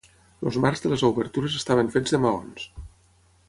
Els 0.45 0.55
marcs 0.63 0.81
de 0.85 0.91
les 0.93 1.03
obertures 1.09 1.59
estaven 1.61 1.95
fets 1.97 2.17
de 2.17 2.21
maons. 2.27 2.69